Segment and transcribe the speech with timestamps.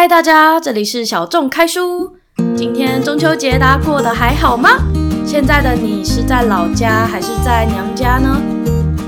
[0.00, 2.16] 嗨，大家，这里是小众开书。
[2.56, 4.70] 今天中秋节大家过得还好吗？
[5.26, 8.40] 现在的你是在老家还是在娘家呢？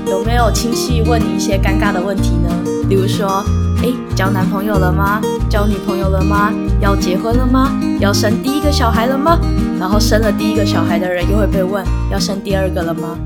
[0.05, 2.49] 有没有亲戚问你一些尴尬的问题呢？
[2.87, 3.43] 比如说，
[3.81, 5.19] 诶，交男朋友了吗？
[5.49, 6.53] 交女朋友了吗？
[6.79, 7.75] 要结婚了吗？
[7.99, 9.39] 要生第一个小孩了吗？
[9.79, 13.17] 然后生了第一个小孩的人又会被问，要生第二个了吗？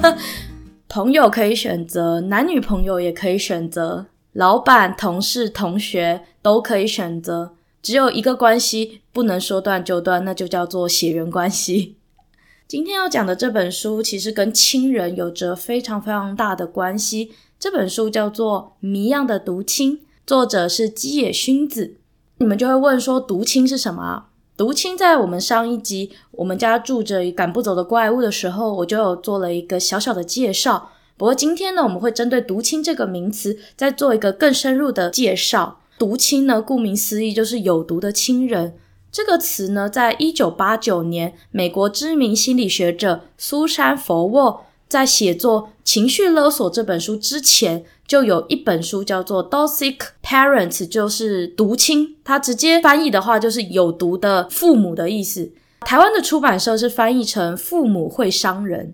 [0.86, 4.04] 朋友可以选择，男女朋友也可以选择，
[4.34, 7.54] 老板、同事、同学都可以选择。
[7.80, 11.96] 只有一个关系不能说断就断，那就叫做血缘关系。
[12.66, 17.32] 今天要讲的这本书，其实跟亲人有着非常非常大的关系。
[17.60, 21.96] 这本书叫做《谜样的毒亲》，作者是基野薰子。
[22.38, 24.24] 你们就会问说，毒亲是什么？
[24.56, 30.90] 毒亲在我们上一集我们家住着赶不走的怪物的时候，我就有做了一个小小的介绍。
[31.16, 35.80] 不过今天呢，我们会针对毒亲这个名词再做一个更深入的介绍。
[35.98, 38.74] 毒亲呢，顾名思义就是有毒的亲人。
[39.12, 47.84] 这个词呢，在一九八九年，美国知名心理学者苏珊·佛沃在写作《情绪勒索》这本书之前。
[48.06, 52.16] 就有一本书叫做《Toxic Parents》，就是毒亲。
[52.22, 55.52] 它直接翻译的话就是有毒的父母的意思。
[55.80, 58.92] 台湾的出版社是翻译成“父母会伤人”，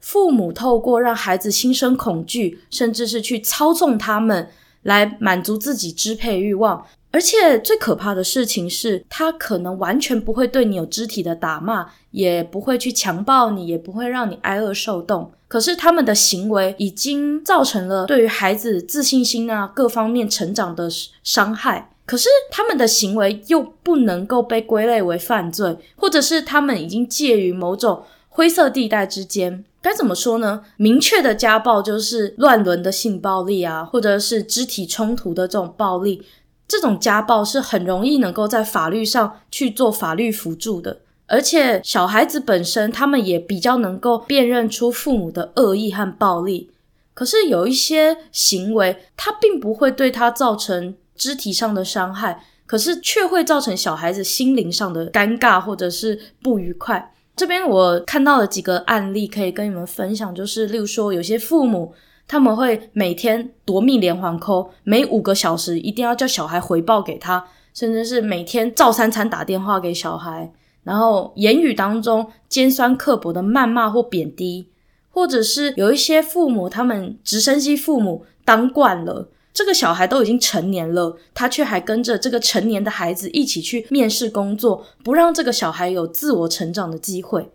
[0.00, 4.48] 父母透过让孩子心生恐惧，甚至是去操纵他们，
[4.82, 6.84] 来满足自己支配欲望。
[7.10, 15.32] 而且最可怕的事情是，他可能完全不会对你有肢体的打骂，也不会去强暴你，也不会让你挨饿受冻。
[15.48, 20.86] 可是他们的行为已经造成了对于孩子自信心啊各方面成长的
[21.24, 21.90] 伤害。
[22.04, 29.64] 可是他们的行为又不能够被归类为犯罪，或者是他们已经介于某种灰色地带之间。
[29.80, 30.62] 该怎么说呢？
[30.76, 36.22] 明确的家暴就是乱伦的性暴力啊，或者是肢体冲突的这种暴力。
[36.66, 46.70] 这种家暴是很容易能够在法律上去做法律辅助的，而且小孩子本身他们也比较能够辨认出父母的恶意和暴力。
[47.14, 57.14] 可是有一些行为，它并不会对他造成肢体上的伤害，可是却会造成小孩子心灵上的尴尬或者是不愉快。
[57.38, 61.94] 这边我看到了几个案例，可以跟你们分享，就是例如说有些父母。
[62.30, 74.68] 他们会每天夺命连环扣，每五个小时一定要叫小孩回报给他，甚至是每天照三餐打电话给小孩，然后言语当中尖酸刻薄的谩骂或贬低，
[75.08, 87.50] 或者是有一些父母，他们直升机父母当惯了，这个小孩都已经成年了，他却还跟着这个成年的孩子一起去面试工作，不让这个小孩有自我成长的机会。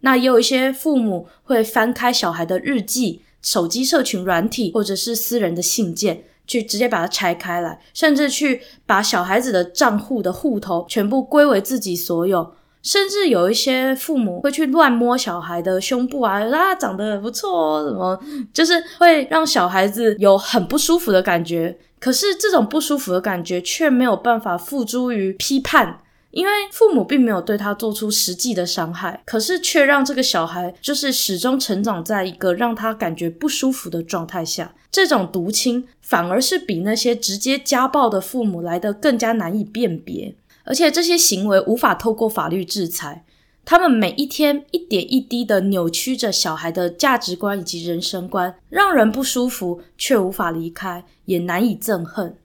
[0.00, 3.22] 那也有一些父母会翻开小孩的日记。
[3.40, 12.52] 手机社群软体或者是私人的信件，去直接把它拆开来，甚至去把小孩子的账户的户头全部归为自己所有，
[12.82, 18.20] 甚至有一些父母会去乱摸小孩的胸部啊，啊长得不错哦，什么
[18.52, 26.00] 就是会让小孩子有很不舒服的感觉，可是这种不舒服的感觉却没有办法付诸于批判。
[26.30, 34.70] 因为父母并没有对他做出实际的伤害，可是却让这个小孩就是始终成长在一个让他感觉不舒服的状态下。
[34.90, 40.34] 这种毒亲反而是比那些直接家暴的父母来的更加难以辨别，
[40.68, 43.24] 而且这些行为无法透过法律制裁。
[43.64, 52.36] 他们每一天一点一滴的扭曲着小孩的价值观以及人生观，让人不舒服，却无法离开，也难以憎恨。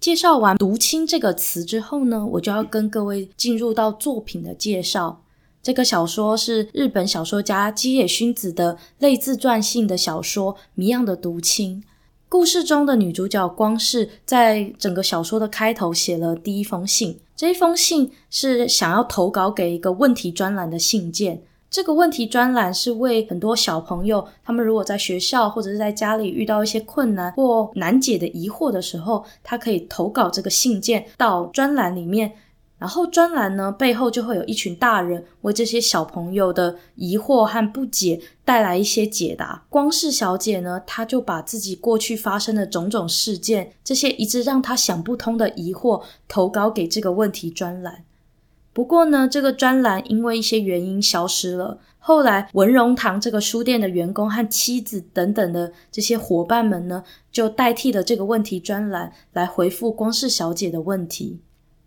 [0.00, 5.24] 介绍完“毒亲”这个词之后呢，我就要跟各位进入到作品的介绍。
[5.62, 11.82] 这个小说是日本小说家基野薰子的类自传性的小说《谜样的毒亲》。
[12.34, 21.40] 故事中的女主角光是在整个小说的开头写了第一封信，这一封信是想要投稿给一个问题专栏的信件。
[21.70, 32.32] 这个问题专栏是为很多小朋友，他们如果在学校或者是在家里遇到一些困难或难解的疑惑的时候，他可以投稿这个信件到专栏里面，
[32.84, 39.64] 然后专栏呢背后就会有一群大人为这些小朋友的疑惑和不解带来一些解答。
[39.70, 48.04] 光是小姐呢，她就把自己过去发生的种种事件，这些一直让她想不通的疑惑投稿给这个问题专栏。
[48.74, 51.78] 不过呢，这个专栏因为一些原因消失了。
[51.98, 57.02] 后来，文荣堂这个书店的员工和妻子等等的这些伙伴们呢，
[57.32, 61.40] 就代替了这个问题专栏来回复光是小姐的问题。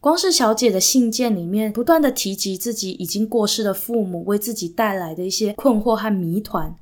[0.07, 6.74] 光氏小姐的信件里面不断的提及自己已经过世的父母为自己带来的一些困惑和谜团。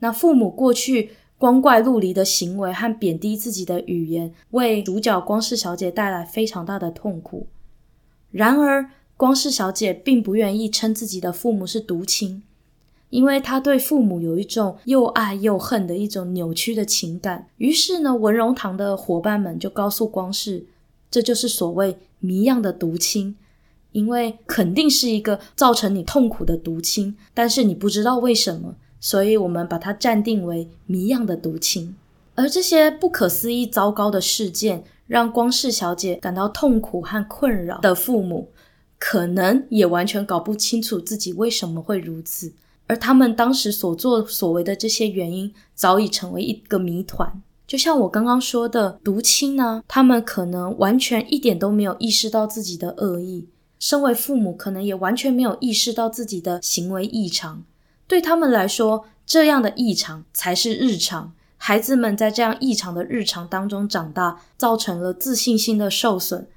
[0.00, 7.46] 那父母过去光怪陆离的行为和贬低自己的语言，为主角光氏小姐带来非常大的痛苦。
[8.30, 12.42] 然而，光氏小姐并不愿意称自己的父母是独亲，
[13.08, 17.46] 因为她对父母有一种又爱又恨的一种扭曲的情感。
[17.56, 20.66] 于是呢，文荣堂的伙伴们就告诉光氏，
[21.10, 23.36] 这就是所谓谜样的毒亲，
[23.92, 28.76] 因为肯定是一个造成你痛苦的毒亲，但是你不知道为什么。
[29.02, 31.96] 所以，我们把它暂定为谜样的毒亲，
[32.34, 38.50] 而这些不可思议、糟糕的事件，让光世小姐感到痛苦和困扰的父母，
[38.98, 42.52] 可能也完全搞不清楚自己为什么会如此，
[42.88, 47.40] 而他们当时所作所为的这些原因，早已成为一个谜团。
[47.70, 57.62] 就像我刚刚说的，毒亲呢，他们可能完全一点都没有意识到自己的恶意，身为父母，可能也完全没有意识到自己的行为异常。
[58.08, 61.32] 对他们来说，这样的异常才是日常。
[61.58, 66.48] 孩子们在这样异常的日常当中长大，造成了自信心的受损。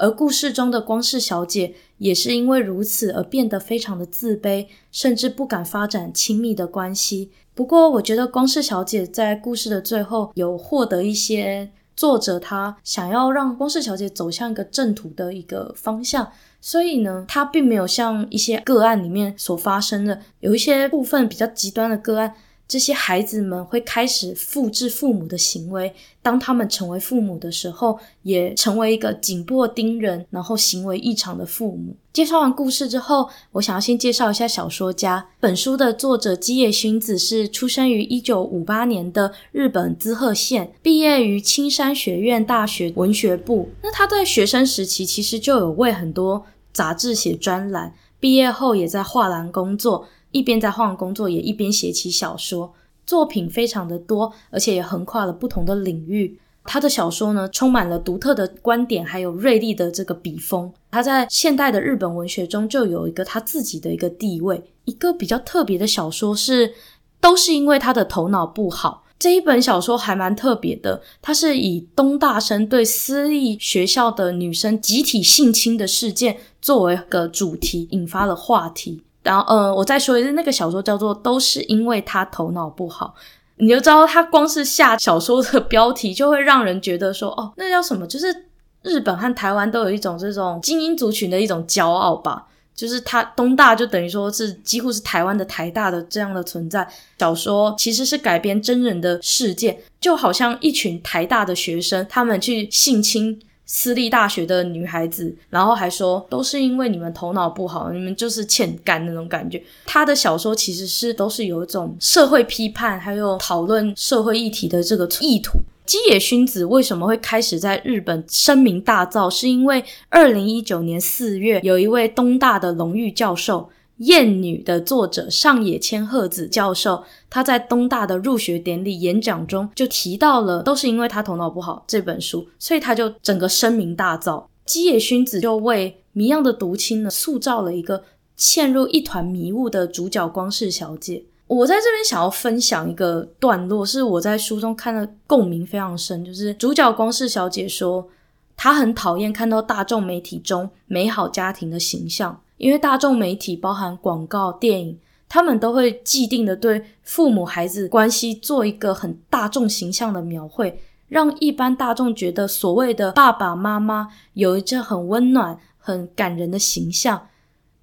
[0.00, 7.30] 而故事中的光世小姐也是因为如此而变得非常的自卑，甚至不敢发展亲密的关系。
[7.54, 16.32] 不过，我觉得光世小姐在故事的最后有获得一些作者他想要让光世小姐走向一个正途的一个方向。
[16.62, 22.34] 所以呢，他并没有像一些个案里面所发生的，有一些部分比较极端的个案，
[22.70, 31.96] 这些孩子们会开始复制父母的行为，当他们成为父母的时候，也成为一个紧迫盯人，然后行为异常的父母。
[32.12, 35.26] 介绍完故事之后，我想要先介绍一下小说家。
[35.40, 43.68] 本书的作者基野薰子是出生于一九五八年的日本滋贺县，毕业于青山学院大学文学部。
[43.82, 52.72] 那他在学生时期其实就有为很多杂志写专栏，毕业后也在画廊工作，一边在换工作，也一边写起小说，
[53.06, 56.38] 作品非常的多，而且也横跨了不同的领域。
[56.64, 60.70] 他的小说呢，充满了独特的观点，还有锐利的这个笔锋。
[60.90, 64.62] 他在现代的日本文学中就有一个他自己的一个地位。
[64.84, 66.74] 一个比较特别的小说是，
[67.20, 69.04] 都是因为他的头脑不好。
[69.18, 79.02] 这一本小说还蛮特别的，它是以东大生对私立学校的女生集体性侵的事件作为个主题，引发了话题。
[79.22, 83.14] 然后，呃，我再说一次，那个小说叫做《都是因为他头脑不好》。
[83.56, 88.06] 你就知道，他光是下小说的标题，就会让人觉得说，哦，那叫什么？
[88.06, 88.44] 就是
[88.82, 92.46] 日本和台湾都有一种这种精英族群的一种骄傲吧。
[92.74, 96.88] 就是他东大就等于说是几乎是台湾的台大的这样的存在。
[97.18, 103.38] 小说其实是改编真人的事件，就好像一群台大的学生，他们去性侵。
[103.72, 109.62] 私立大学的女孩子，然后还说都是因为你们头脑不好，你们就是欠干那种感觉。
[109.86, 115.60] 他的小说其实是都是有一种社会批判，还有讨论社会议题的这个意图。
[115.86, 119.30] 基野薰子为什么会开始在日本声名大噪？
[119.30, 123.60] 是因为二零一九年四月，有一位东大的荣誉教授。
[124.00, 134.44] 《艳女》的作者上野千鹤子教授，他在东大的入学典礼演讲中就提到了，都是因为他头脑不好这本书，所以他就整个声名大噪。
[134.64, 138.02] 基野薰子就为《谜样的毒青》呢塑造了一个
[138.36, 141.24] 陷入一团迷雾的主角光世小姐。
[141.46, 148.08] 我在这边想要分享一个段落，是我在书中看的共鸣非常深，就是主角光世小姐说，
[148.56, 152.40] 她很讨厌看到大众媒体中美好家庭的形象。
[152.60, 154.98] 因为大众媒体包含广告、电影，
[155.30, 167.28] 他们都会既定的对父母孩子关系做一个很大众形象的描绘，让一般大众觉得所谓的爸爸妈妈有一个很温暖、很感人的形象，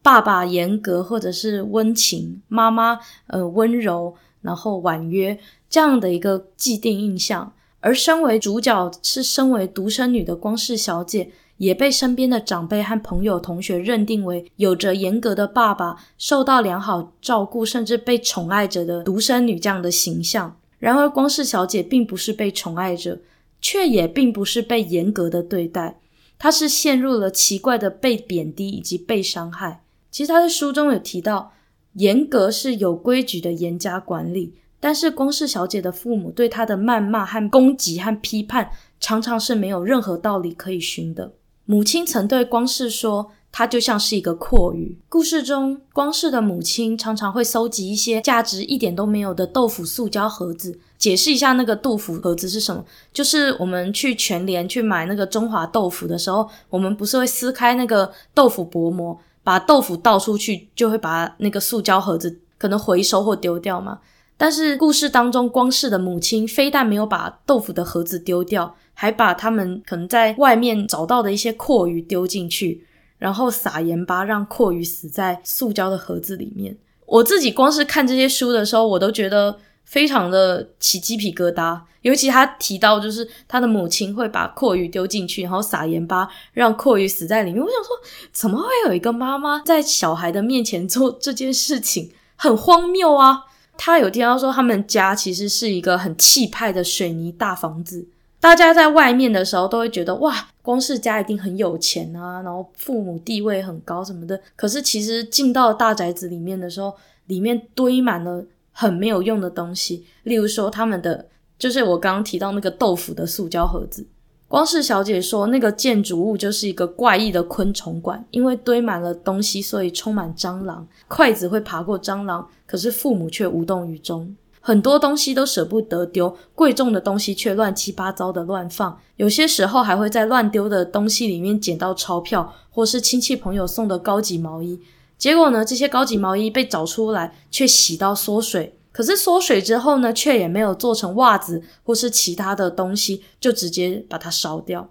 [0.03, 7.51] 爸爸严格或者是温情，妈妈呃温柔然后婉约这样的一个既定印象。
[7.79, 11.31] 而身为主角是身为独生女的光世小姐。
[11.57, 20.57] 也被身边的长辈和朋友、同学认定为有着严格的爸爸、受到良好照顾，甚至被宠爱着的独生女这样的形象。
[20.79, 23.19] 然而，光世小姐并不是被宠爱着，
[23.59, 25.99] 却也并不是被严格的对待，
[26.37, 29.81] 她是陷入了奇怪的被贬低以及被伤害。
[30.11, 31.53] 其实，她在书中有提到，
[31.93, 41.33] 严格是有规矩的严加管理，但是光世小姐的父母对她的谩骂和攻击和批判，常常是没有任何道理可以寻的。
[41.69, 50.79] 母亲曾对光世说：“他就像是一个阔鱼。”故事中，光世的母亲常常会搜集一些价值一点都没有的豆腐塑胶盒子。
[50.97, 52.85] 解释一下，那个豆腐盒子是什么？
[53.11, 63.99] 就是我们去全联去买那个中华豆腐的时候，我们不是会撕开那个豆腐薄膜，把豆腐倒出去，就会把那个塑胶盒子可能回收或丢掉吗？
[64.37, 72.83] 但是故事当中，光世的母亲非但没有把豆腐的盒子丢掉，还把他们可能在外面找到的一些阔鱼丢进去，
[73.19, 76.75] 然后撒盐巴让阔鱼死在塑胶的盒子里面。
[77.05, 81.79] 我自己光是看这些书的时候，我都觉得非常的起鸡皮疙瘩。
[82.01, 87.61] 尤其他提到，就是他的母亲会把阔鱼丢进去，然后撒盐巴让阔鱼死在里面。
[87.61, 87.89] 我想说，
[88.31, 92.09] 怎么会有一个妈妈在小孩的面前做这件事情？
[92.35, 93.43] 很荒谬啊！
[93.77, 98.07] 他有听到说，他们家其实是一个很气派的水泥大房子。
[98.39, 104.39] 大家在外面的时候都会觉得，哇，光是家一定很有钱啊，然后父母地位很高什么的。
[104.55, 106.93] 可是其实进到大宅子里面的时候，
[107.25, 111.25] 里面堆满了很没有用的东西，例如说他们的，
[111.57, 114.05] 就是我刚刚提到那个豆腐的塑胶盒子。
[114.47, 120.87] 光是小姐说，那个建筑物就是一个怪异的昆虫馆，因为堆满了东西，所以充满蟑螂。
[121.09, 124.33] 筷子会爬过蟑螂，可是父母却无动于衷。
[124.67, 128.99] 很多东西都舍不得丢，贵重的东西却乱七八糟的乱放。
[129.15, 134.77] 有些时候还会在乱丢的东西里面捡到钞票，或是亲戚朋友送的高级毛衣。
[135.17, 138.77] 结果呢，这些高级毛衣被找出来，却洗到缩水。
[138.91, 144.89] 可是缩水之后呢，却也没有做成袜子或是其他的东西，就直接把它烧掉。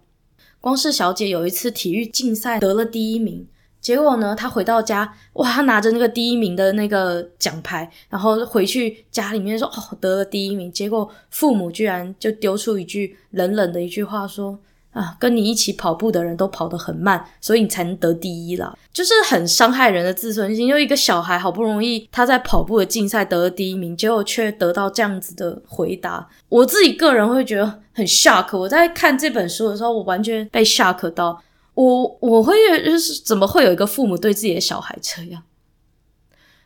[0.58, 3.46] 光是小姐有一次体育竞赛得了第一名，
[3.86, 10.72] 结果呢，他回到家，哇，他拿着那个第一名的那个奖牌，然后回去家里面说，哦，得了第一名。
[10.72, 14.58] 结果父母居然就丢出一句冷冷的一句话说。
[14.90, 18.74] 啊，跟你一起跑步的人都跑得很慢，所以你才能得第一啦。
[18.94, 20.66] 就是很伤害人的自尊心。
[20.66, 26.26] 就一个小孩好不容易他在跑步的竞赛得了第一名，结果却得到这样子的回答。
[26.48, 28.56] 我自己个人会觉得很 shock。
[28.56, 31.42] 我在看这本书的时候，我完全被 shock 到。
[31.76, 32.54] 我我会
[32.84, 35.42] 就是怎么会有一个父母对自己的小孩这样？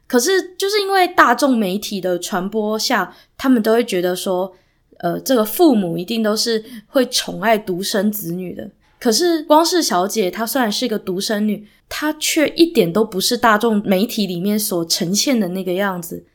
[0.08, 4.56] 可是就是因为大众媒体的传播下，他们都会觉得说。
[5.02, 8.70] 呃，这个父母一定都是会宠爱独生子女的。
[8.98, 16.26] 可是光是小姐，她虽然是一个独生女，她却一点都不是大众媒体里面所呈现的那个样子。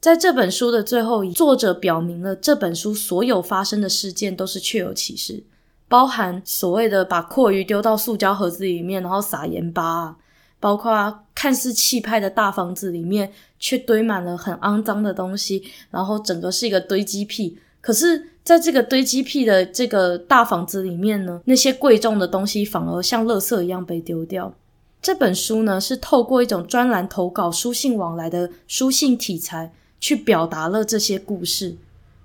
[0.00, 5.44] 在这本书的最后，作者表明了这本书所有发生的事件都是确有其事，
[5.90, 10.16] 包含所谓的把阔鱼丢到塑胶盒子里面，然后撒盐巴，
[10.60, 17.58] 包括看似气派的大房子里面却堆满了很肮脏的东西，然后整个是一个堆积癖。
[17.80, 24.54] 可是，在这个堆积癖的这个大房子里面呢，那些贵重的东西反而像垃圾一样被丢掉。
[25.02, 31.76] 这本书呢，是透过一种专栏投稿、书信往来的书信题材，去表达了这些故事。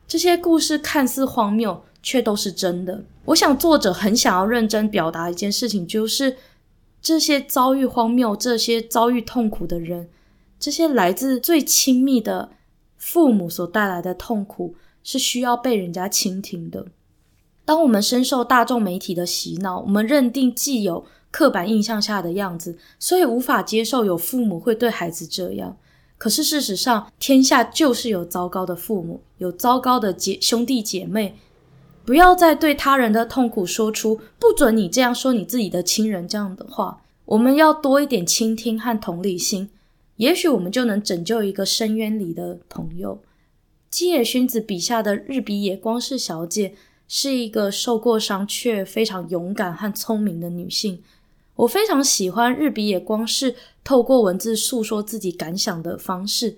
[0.08, 3.04] 这些故事看似荒谬，却都是真的。
[3.26, 6.38] 我想，作者很想要认真表达一件事情，就是
[7.02, 10.08] 这些遭遇荒谬、这些遭遇痛苦的人，
[10.58, 12.52] 这些来自最亲密的
[12.98, 14.76] 父母所带来的痛苦。
[15.08, 16.84] 是需要被人家倾听的。
[17.64, 25.78] 当我们深受大众媒体的洗脑，我们认定既有刻板印象下的样子，所以无法接受有父母会对孩子这样。
[26.18, 31.36] 可是事实上，天下就是有糟糕的父母，有糟糕的姐兄弟姐妹。
[32.06, 37.02] 不要再对他人的痛苦说出“不准你这样说你自己的亲人”这样的话。
[37.26, 39.68] 我们要多一点倾听和同理心，
[40.18, 43.20] 也许我们就能拯救一个深渊里的朋友。
[43.90, 46.76] 基野薰子笔下的日比野光世小姐
[47.08, 51.02] 是一个受过伤却非常勇敢和聪明的女性。
[51.56, 56.58] 我非常喜欢日比野光世透过文字诉说自己感想的方式。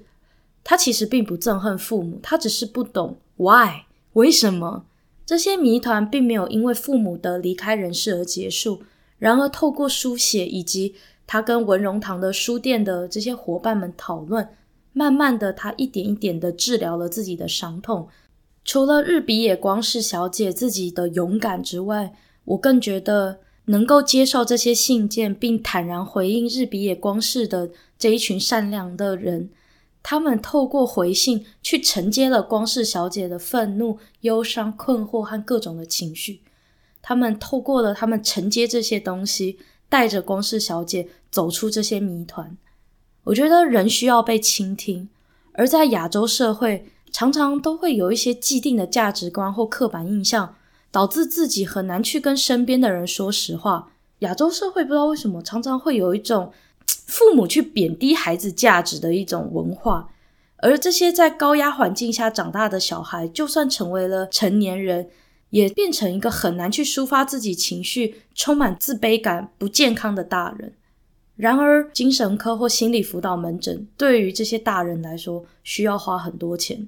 [0.65, 4.83] 她其实并不憎恨父母，她只是不懂 why 为什么
[5.27, 8.81] 这些谜团并没有因为父母的离开人世而结束。
[9.19, 10.95] 然而，透过书写以及
[11.27, 14.47] 他跟文荣堂的书店的这些伙伴们讨论。
[14.93, 18.07] 慢慢的，他一点一点的治疗了自己的伤痛。
[18.63, 22.13] 除了日比野光世小姐自己的勇敢之外，
[22.45, 27.69] 我更觉得能够接受这些信件并坦然回应日比野光世的
[27.99, 29.49] 这一群善良的人，
[30.09, 36.39] 他们透过回信去承接了光世小姐的愤怒、忧伤、困惑和各种的情绪。
[37.01, 39.59] 他们透过了他们承接这些东西，
[39.89, 42.55] 带着光世小姐走出这些谜团。
[43.25, 45.09] 我觉得人需要被倾听，
[45.51, 50.55] 而在亚洲社会，常常都会有一些既定的价值观或刻板印象，
[50.89, 53.91] 导致自己很难去跟身边的人说实话。
[54.19, 56.53] 亚洲社会不知道为什么常常会有一种
[57.07, 60.09] 父母去贬低孩子价值的一种文化，
[60.57, 65.09] 而这些在高压环境下长大的小孩，就算成为了成年人，
[65.49, 70.73] 也变成一个很难去抒发自己情绪、充满自卑感、不健康的大人。
[71.37, 76.87] 然而，精神科或心理辅导门诊对于这些大人来说，需要花很多钱。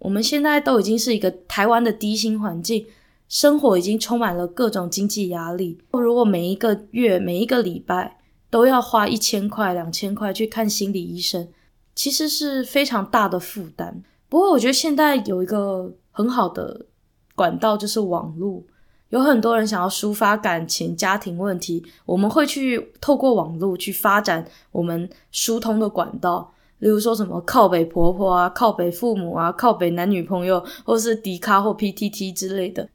[0.00, 2.84] 我们现在都已经是一个台湾的低薪环境，
[3.28, 5.78] 生活已经充满了各种经济压力。
[5.92, 8.18] 如果每一个月、每一个礼拜
[8.54, 11.48] 都要花一千块、两千块去看心理医生，
[11.92, 14.00] 其实是非常大的负担。
[14.28, 16.86] 不过，我觉得现在有一个很好的
[17.34, 18.62] 管道，就是网络。
[19.08, 26.54] 有很多人想要抒发感情、家庭问题，我们会去透过网络去发展我们疏通的管道。
[26.78, 32.88] 例如说什么靠北婆婆啊、靠北父母啊、靠北男女朋友，或是迪卡或 PTT 之类的。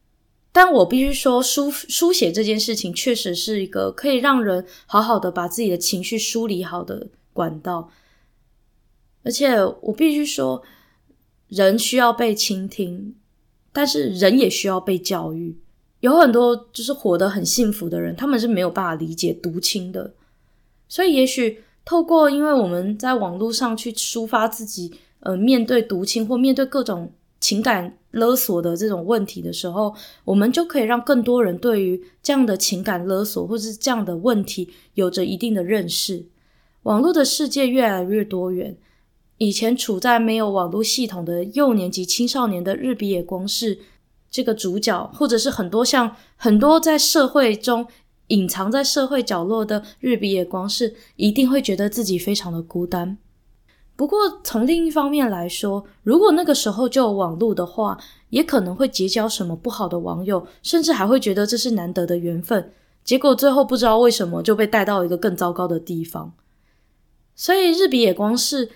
[0.52, 7.92] 但我必须说，书书写这件事情确实是一个可以让人好好的把自己的情绪梳理好的管道。
[9.24, 10.64] 而且我必须说，
[11.48, 13.16] 人需要被倾听，
[13.72, 15.58] 但是人也需要被教育。
[16.00, 20.14] 有很多就是活得很幸福的人，他们是没有办法理解毒清的，
[20.88, 21.64] 所以也许。
[21.86, 36.26] 透过，因为我们在网络上去抒发自己，呃，面对毒清或面对各种情感勒索的这种问题的时候，我们就可以让更多人对于这样的情感勒索或是这样的问题有着一定的认识。
[36.84, 38.78] 网络的世界越来越多元，
[39.38, 43.80] 以前处在没有网络系统的幼年及青少年的日比野光是
[44.30, 47.88] 这个主角，或者是很多像很多在社会中。
[48.30, 53.18] 隐藏在社会角落的日比野光是一定会觉得自己非常的孤单。
[54.00, 62.72] 不过从另一方面来说，如果那个时候就有网络的话，也可能会结交什么不好的网友，甚至还会觉得这是难得的缘分。
[63.04, 66.32] 结果最后不知道为什么就被带到一个更糟糕的地方。
[67.36, 68.70] 所以日比野光是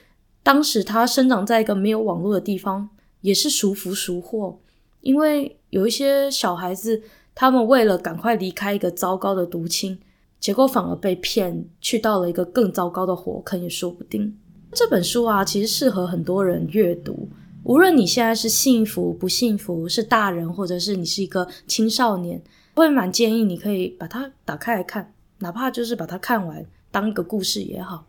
[0.44, 2.90] 当时他生长在一个没有网络的地方，
[3.22, 4.60] 也是孰福孰祸，
[5.00, 7.02] 因为有一些小孩子。
[7.34, 9.98] 他们为了赶快离开一个糟糕的毒亲，
[10.40, 14.38] 结果反而被骗去到了一个更糟糕的火坑，也说不定。
[14.76, 17.30] 这本书啊，其实适合很多人阅读，
[17.64, 22.42] 无论你现在是幸福不幸福，是大人或者是你是一个青少年，
[22.74, 28.08] 会蛮建议你可以把它打开来看，哪怕就是把它看完当一个故事也好。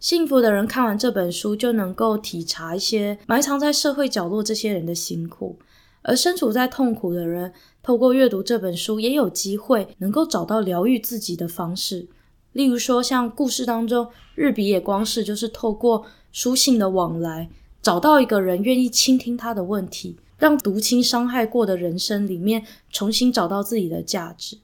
[0.00, 5.58] 幸福的人看完这本书，就能够体察一些埋藏在社会角落这些人的辛苦。
[6.06, 12.08] 而身处在痛苦的人，透过阅读这本书，也有机会能够找到疗愈自己的方式。
[12.54, 17.50] 例如说，像故事当中，日比野光是就是透过书信的往来，
[17.82, 24.58] 找到一个人愿意倾听他的问题，让毒亲伤害过的人生里面重新找到自己的价值。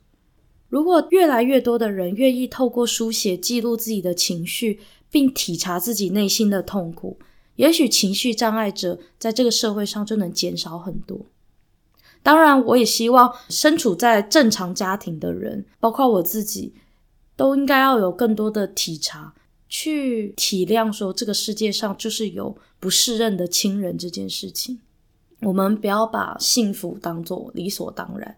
[0.68, 4.78] 如果越来越多的人愿意透过书写记录自己的情绪，
[5.10, 7.18] 并体察自己内心的痛苦。
[7.56, 11.26] 也许情绪障碍者在这个社会上就能减少很多。
[12.22, 16.72] 当然，我也希望身处在正常家庭的人，包括我自己，
[17.40, 19.32] 都应该要有更多的体察，
[19.66, 24.78] 去体谅说这个世界上就是有不适任的亲人这件事情。
[25.40, 28.36] 我们不要把幸福当做理所当然。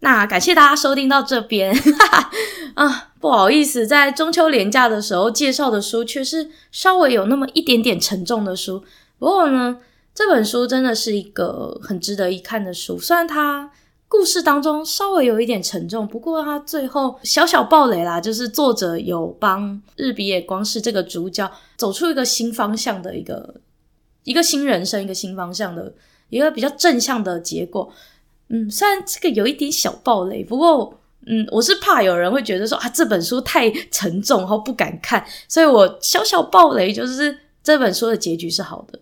[0.00, 1.74] 那感谢大家收听到这边
[2.76, 8.84] 啊，不好意思，在中秋连假的时候介绍的书却是稍微有那么一点点沉重的书。
[9.18, 9.78] 不过呢，
[10.14, 12.98] 这本书真的是一个很值得一看的书。
[12.98, 13.70] 虽然它
[14.16, 23.56] 故事当中稍微有一点沉重，不过它最后小小暴雷啦，就是作者有帮日比野光是这个主角走出一个新方向的一个
[24.22, 25.92] 一个新人生，一个新方向的
[26.28, 27.92] 一个比较正向的结果。
[28.50, 30.96] 嗯，虽然这个有一点小暴雷，不过，
[31.26, 39.00] 嗯，我是怕有人会觉得说啊，这本书太沉重，然后不敢看，所以我小小暴雷就是这本书的结局是好的，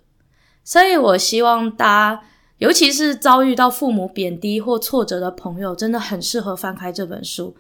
[0.65, 2.23] 所以我希望大家，
[2.63, 7.57] 尤其是遭遇到父母贬低或挫折的朋友，真的很适合翻开这本书。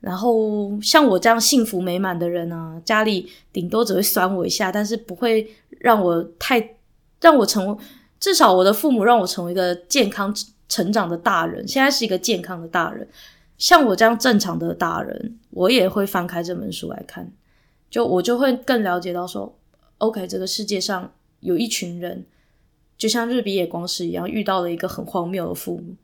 [0.00, 6.76] 然后像我这样幸福美满的人呢，家里顶多只会酸我一下，但是不会让我太
[7.20, 7.76] 让我成为，
[8.18, 10.34] 至少我的父母让我成为一个健康。
[10.68, 13.08] 成长的大人，现在是一个健康的大人。
[13.56, 17.32] 像我这样正常的大人，我也会翻开这本书来看，
[17.88, 19.56] 就我就会更了解到说
[19.96, 22.26] ，OK，这个世界上有一群人，
[22.98, 25.94] 就像日比野光是一样，遇到了一个很荒谬的父母。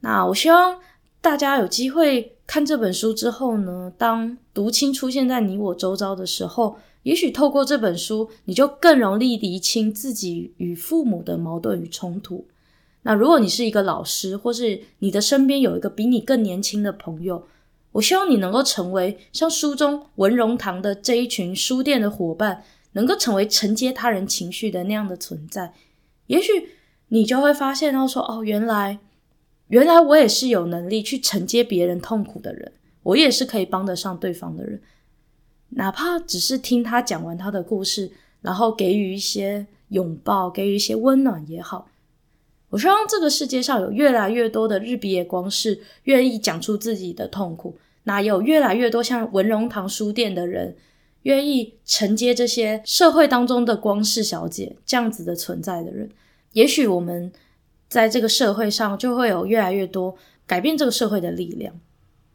[0.00, 0.78] 那我希望
[1.20, 12.46] 大家有机会看这本书之后呢，当毒亲出现在你我周遭的时候，也许透过这本书，你就更容易厘清自己与父母的矛盾与冲突。
[13.02, 17.46] 那如果你是一个老师，或是你的身边有一个比你更年轻的朋友，
[17.92, 25.72] 我希望你能够成为像书中文荣堂的这一群书店的伙伴，能够成为承接他人情绪的那样的存在。
[26.26, 26.70] 也许
[27.08, 28.98] 你就会发现到说，哦，原来
[29.68, 34.80] 原来我也是有能力去承接别人痛苦的人，我也是可以帮得上对方的人。
[35.70, 38.10] 哪怕只是听他讲完他的故事，
[38.40, 41.88] 然后给予一些拥抱，给予一些温暖也好。
[42.68, 50.76] 我希望这个世界上有越来越多的日比野光是愿意讲出自己的痛苦，那有越来越多像文荣堂书店的人
[51.26, 56.08] 愿意承接这些社会当中的光是小姐这样子的存在的人，
[56.52, 57.32] 也许我们
[57.88, 60.14] 在这个社会上就会有越来越多
[60.46, 61.74] 改变这个社会的力量。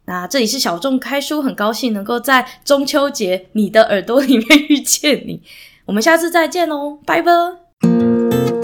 [0.04, 5.40] 那这里是小众开书，很高兴能够在中秋节你的耳朵里面遇见你。
[5.86, 8.61] 我们下次再见喽，拜拜。